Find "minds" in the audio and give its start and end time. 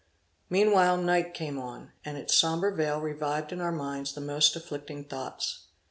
3.71-4.13